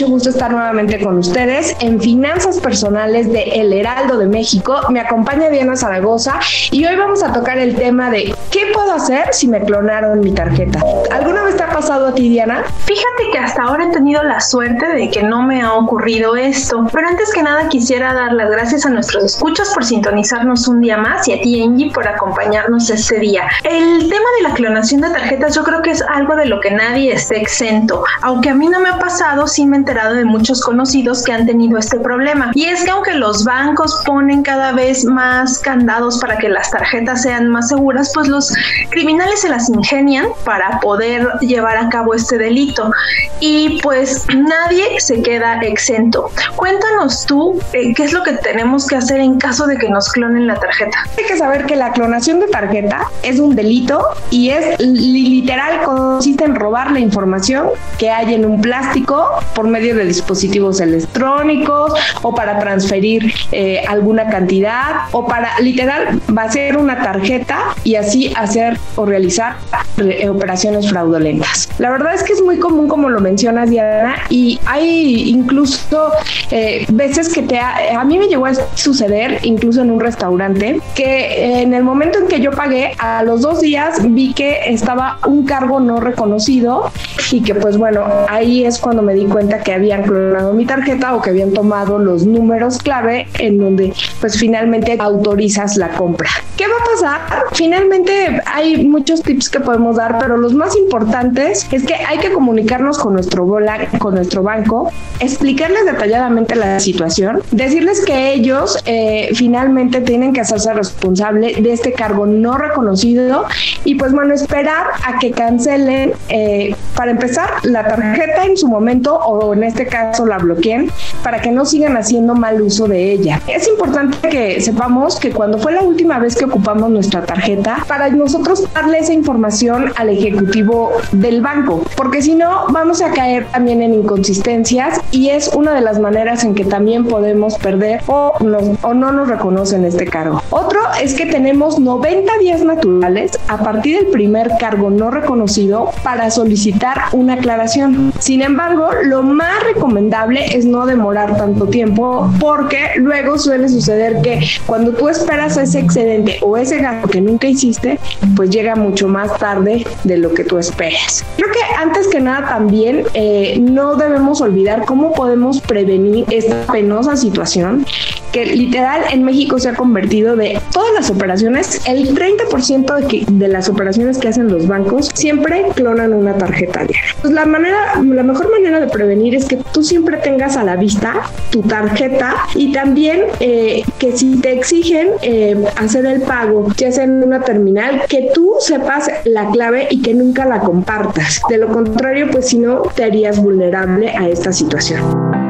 [0.00, 4.80] Mucho gusto estar nuevamente con ustedes en Finanzas Personales de El Heraldo de México.
[4.88, 9.34] Me acompaña Diana Zaragoza y hoy vamos a tocar el tema de ¿qué puedo hacer
[9.34, 10.80] si me clonaron mi tarjeta?
[11.10, 12.64] ¿Alguna vez te ha pasado a ti, Diana?
[12.86, 16.86] Fíjate que hasta ahora he tenido la suerte de que no me ha ocurrido esto,
[16.90, 20.96] pero antes que nada quisiera dar las gracias a nuestros escuchas por sintonizarnos un día
[20.96, 23.42] más y a ti, Angie, por acompañarnos este día.
[23.64, 26.70] El tema de la clonación de tarjetas yo creo que es algo de lo que
[26.70, 30.60] nadie esté exento, aunque a mí no me ha pasado, sí me enterado de muchos
[30.60, 32.52] conocidos que han tenido este problema.
[32.54, 37.22] Y es que aunque los bancos ponen cada vez más candados para que las tarjetas
[37.22, 38.54] sean más seguras, pues los
[38.90, 42.92] criminales se las ingenian para poder llevar a cabo este delito.
[43.40, 46.30] Y pues nadie se queda exento.
[46.54, 50.12] Cuéntanos tú eh, qué es lo que tenemos que hacer en caso de que nos
[50.12, 50.96] clonen la tarjeta.
[51.18, 56.44] Hay que saber que la clonación de tarjeta es un delito y es literal consiste
[56.44, 62.34] en robar la información que hay en un plástico por medio de dispositivos electrónicos o
[62.34, 68.32] para transferir eh, alguna cantidad o para literal va a ser una tarjeta y así
[68.36, 69.56] hacer o realizar
[69.98, 71.68] eh, operaciones fraudulentas.
[71.78, 76.10] La verdad es que es muy común como lo mencionas Diana y hay incluso
[76.50, 81.62] eh, veces que te a mí me llegó a suceder incluso en un restaurante que
[81.62, 85.44] en el momento en que yo pagué a los dos días vi que estaba un
[85.44, 86.90] cargo no reconocido
[87.30, 91.14] y que pues bueno ahí es cuando me di cuenta que habían clonado mi tarjeta
[91.14, 96.28] o que habían tomado los números clave en donde pues finalmente autorizas la compra.
[96.56, 97.44] ¿Qué va a pasar?
[97.52, 102.32] Finalmente hay muchos tips que podemos dar, pero los más importantes es que hay que
[102.32, 109.30] comunicarnos con nuestro bola, con nuestro banco, explicarles detalladamente la situación, decirles que ellos eh,
[109.34, 113.46] finalmente tienen que hacerse responsable de este cargo no reconocido
[113.84, 119.16] y pues bueno, esperar a que cancelen eh, para empezar la tarjeta en su momento
[119.16, 120.90] o en este caso la bloqueen
[121.22, 123.40] para que no sigan haciendo mal uso de ella.
[123.46, 128.08] Es importante que sepamos que cuando fue la última vez que ocupamos nuestra tarjeta, para
[128.10, 133.82] nosotros darle esa información al ejecutivo del banco, porque si no vamos a caer también
[133.82, 138.34] en inconsistencias y es una de las maneras en que también podemos perder o,
[138.82, 140.42] o no nos reconocen este cargo.
[140.50, 146.30] Otro es que tenemos 90 días naturales a partir del primer cargo no reconocido para
[146.30, 148.12] solicitar una aclaración.
[148.18, 154.40] Sin embargo, lo más recomendable es no demorar tanto tiempo porque luego suele suceder que
[154.66, 157.98] cuando tú esperas ese excedente o ese gasto que nunca hiciste,
[158.36, 161.24] pues llega mucho más tarde de lo que tú esperas.
[161.36, 167.16] Creo que antes que nada también eh, no debemos olvidar cómo podemos prevenir esta penosa
[167.16, 167.84] situación
[168.32, 173.48] que literal en México se ha convertido de todas las operaciones, el 30% de, de
[173.48, 177.14] las operaciones que hacen los bancos siempre clonan una tarjeta diaria.
[177.20, 180.76] Pues la manera, la mejor manera de prevenir es que tú siempre tengas a la
[180.76, 181.14] vista
[181.50, 187.04] tu tarjeta y también eh, que si te exigen eh, hacer el pago, ya sea
[187.04, 191.40] en una terminal, que tú sepas la clave y que nunca la compartas.
[191.48, 195.49] De lo contrario, pues si no, te harías vulnerable a esta situación.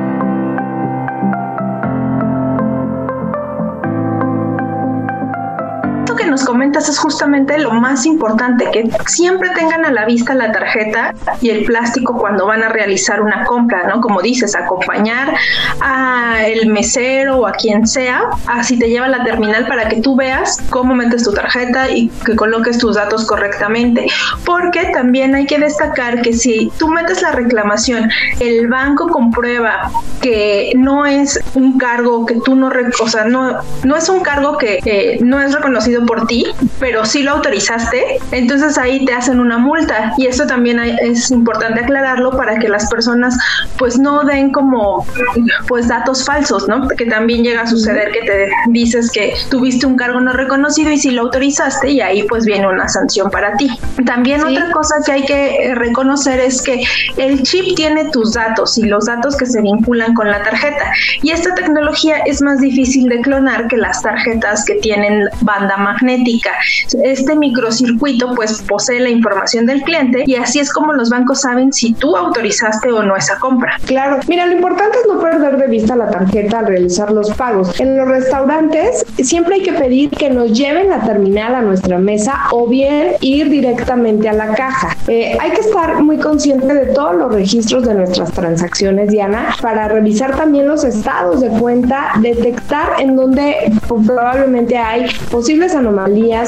[6.31, 11.15] Nos comentas es justamente lo más importante, que siempre tengan a la vista la tarjeta
[11.41, 14.01] y el plástico cuando van a realizar una compra, ¿no?
[14.01, 15.35] Como dices, acompañar
[15.81, 20.01] a el mesero o a quien sea, así te lleva a la terminal para que
[20.01, 24.07] tú veas cómo metes tu tarjeta y que coloques tus datos correctamente.
[24.45, 29.91] Porque también hay que destacar que si tú metes la reclamación, el banco comprueba
[30.21, 32.71] que no es un cargo que tú no,
[33.03, 36.47] o sea, no, no es un cargo que eh, no es reconocido por por ti,
[36.79, 41.81] pero sí lo autorizaste, entonces ahí te hacen una multa y eso también es importante
[41.81, 43.37] aclararlo para que las personas
[43.79, 45.07] pues no den como
[45.69, 46.89] pues datos falsos, ¿no?
[46.89, 50.99] Que también llega a suceder que te dices que tuviste un cargo no reconocido y
[50.99, 53.71] si lo autorizaste y ahí pues viene una sanción para ti.
[54.07, 56.83] También otra cosa que hay que reconocer es que
[57.17, 60.91] el chip tiene tus datos y los datos que se vinculan con la tarjeta
[61.23, 66.10] y esta tecnología es más difícil de clonar que las tarjetas que tienen banda magnética.
[67.03, 71.73] Este microcircuito pues posee la información del cliente y así es como los bancos saben
[71.73, 73.77] si tú autorizaste o no esa compra.
[73.87, 77.79] Claro, mira, lo importante es no perder de vista la tarjeta al realizar los pagos.
[77.81, 82.35] En los restaurantes siempre hay que pedir que nos lleven la terminal a nuestra mesa
[82.51, 84.97] o bien ir directamente a la caja.
[85.07, 89.89] Eh, hay que estar muy consciente de todos los registros de nuestras transacciones, Diana, para
[89.89, 93.73] revisar también los estados de cuenta, detectar en donde
[94.07, 96.00] probablemente hay posibles anomalías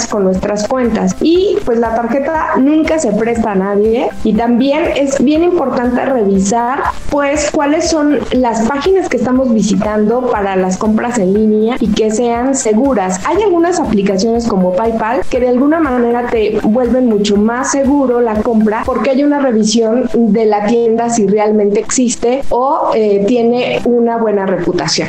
[0.08, 1.14] con nuestras cuentas.
[1.20, 6.80] Y pues la tarjeta nunca se presta a nadie y también es bien importante revisar
[7.10, 12.10] pues cuáles son las páginas que estamos visitando para las compras en línea y que
[12.10, 13.20] sean seguras.
[13.26, 18.36] Hay algunas aplicaciones como PayPal que de alguna manera te vuelven mucho más seguro la
[18.42, 24.16] compra porque hay una revisión de la tienda si realmente existe o eh, tiene una
[24.16, 25.08] buena reputación.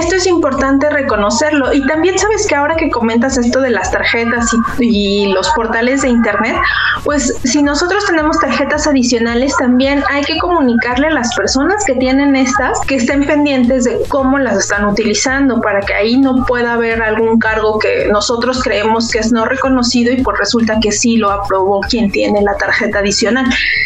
[0.01, 1.73] esto es importante reconocerlo.
[1.73, 4.49] Y también sabes que ahora que comentas esto de las tarjetas
[4.79, 6.55] y, los portales de Internet,
[7.03, 12.35] pues si nosotros tenemos tarjetas adicionales, también hay que comunicarle a las personas que tienen
[12.35, 17.01] estas que estén pendientes de cómo las están utilizando para que ahí no pueda haber
[17.01, 21.31] algún cargo que nosotros creemos que es no reconocido y pues resulta que sí lo
[21.31, 23.45] aprobó quien tiene la tarjeta adicional.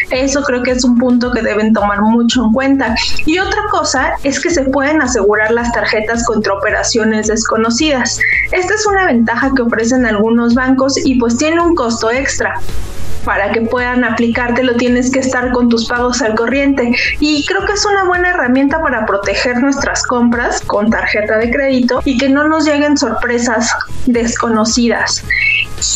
[0.10, 2.96] Eso creo que es un punto que deben tomar mucho en cuenta.
[3.26, 8.20] Y otra cosa es que se pueden asegurar las tarjetas contra operaciones desconocidas.
[8.52, 12.60] Esta es una ventaja que ofrecen algunos bancos y pues tiene un costo extra
[13.26, 17.74] para que puedan aplicártelo tienes que estar con tus pagos al corriente y creo que
[17.74, 22.48] es una buena herramienta para proteger nuestras compras con tarjeta de crédito y que no
[22.48, 23.74] nos lleguen sorpresas
[24.06, 25.24] desconocidas.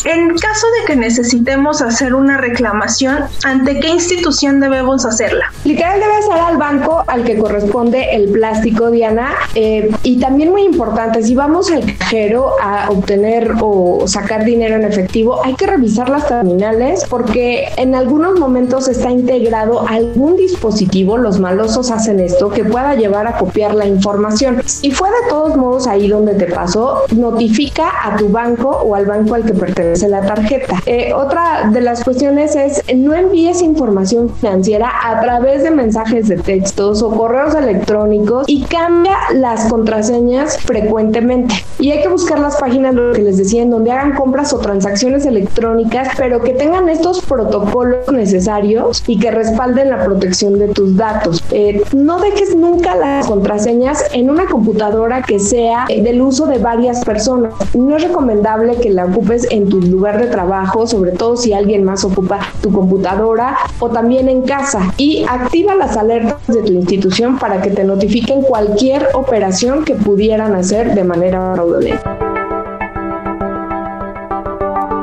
[0.05, 5.51] En caso de que necesitemos hacer una reclamación, ¿ante qué institución debemos hacerla?
[5.63, 9.31] Literal debe ser al banco al que corresponde el plástico, Diana.
[9.55, 14.83] Eh, y también muy importante, si vamos al cajero a obtener o sacar dinero en
[14.83, 21.39] efectivo, hay que revisar las terminales porque en algunos momentos está integrado algún dispositivo, los
[21.39, 24.61] malosos hacen esto, que pueda llevar a copiar la información.
[24.65, 29.05] Si fue de todos modos ahí donde te pasó, notifica a tu banco o al
[29.05, 30.75] banco al que pertenece pertenece la tarjeta.
[30.85, 36.37] Eh, otra de las cuestiones es no envíes información financiera a través de mensajes de
[36.37, 41.55] textos o correos electrónicos y cambia las contraseñas frecuentemente.
[41.79, 44.59] Y hay que buscar las páginas, lo que les decía, en donde hagan compras o
[44.59, 50.97] transacciones electrónicas, pero que tengan estos protocolos necesarios y que respalden la protección de tus
[50.97, 51.41] datos.
[51.51, 57.05] Eh, no dejes nunca las contraseñas en una computadora que sea del uso de varias
[57.05, 57.53] personas.
[57.73, 61.83] No es recomendable que la ocupes en tu lugar de trabajo, sobre todo si alguien
[61.83, 64.93] más ocupa tu computadora o también en casa.
[64.97, 70.55] Y activa las alertas de tu institución para que te notifiquen cualquier operación que pudieran
[70.55, 72.28] hacer de manera fraudulenta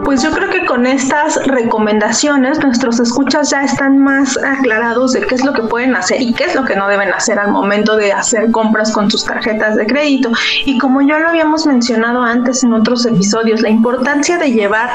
[0.07, 5.35] pues yo creo que con estas recomendaciones nuestros escuchas ya están más aclarados de qué
[5.35, 7.97] es lo que pueden hacer y qué es lo que no deben hacer al momento
[7.97, 10.31] de hacer compras con sus tarjetas de crédito.
[10.65, 14.91] Y como ya lo habíamos mencionado antes en otros episodios, la importancia de llevar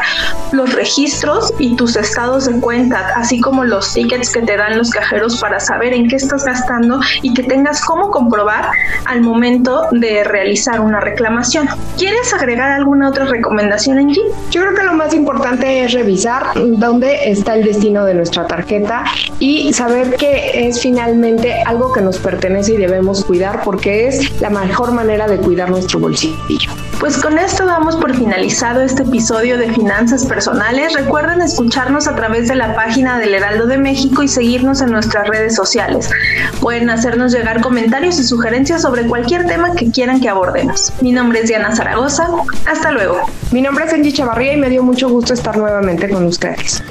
[0.54, 4.92] los registros y tus estados de cuenta, así como los tickets que te dan los
[4.92, 8.70] cajeros para saber en qué estás gastando y que tengas cómo comprobar
[9.04, 11.68] al momento de realizar una reclamación.
[11.98, 14.24] ¿Quieres agregar alguna otra recomendación, Angie?
[14.52, 19.04] Yo creo que más importante es revisar dónde está el destino de nuestra tarjeta
[19.40, 24.52] y saber que es finalmente algo que nos pertenece y debemos cuidar porque es la
[24.52, 26.70] mejor manera de cuidar nuestro bolsillo.
[27.02, 30.94] Pues con esto damos por finalizado este episodio de Finanzas Personales.
[30.94, 35.28] Recuerden escucharnos a través de la página del Heraldo de México y seguirnos en nuestras
[35.28, 36.12] redes sociales.
[36.60, 40.94] Pueden hacernos llegar comentarios y sugerencias sobre cualquier tema que quieran que abordemos.
[41.02, 42.30] Mi nombre es Diana Zaragoza.
[42.68, 43.18] Hasta luego.
[43.52, 46.84] Mi nombre es Angie Chavarría y me dio mucho gusto estar nuevamente con ustedes.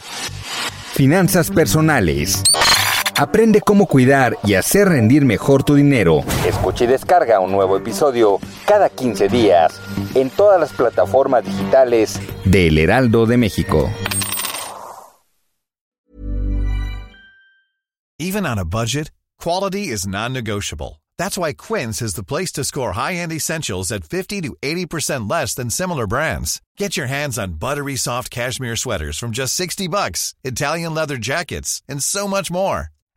[0.93, 2.43] Finanzas Personales.
[3.21, 6.25] Aprende cómo cuidar y hacer rendir mejor tu dinero.
[6.47, 9.79] Escucha y descarga un nuevo episodio cada 15 días
[10.15, 13.91] en todas las plataformas digitales de El Heraldo de México.
[18.19, 21.03] Even on a budget, quality is non-negotiable.
[21.19, 25.53] That's why Quince is the place to score high-end essentials at 50 to 80% less
[25.53, 26.63] than similar brands.
[26.79, 31.83] Get your hands on buttery soft cashmere sweaters from just 60 bucks, Italian leather jackets,
[31.87, 32.89] and so much more.